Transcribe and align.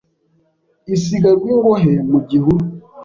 Isiga 0.95 1.29
Rwingohe 1.37 1.93
mu 2.11 2.19
gihuru 2.29 2.63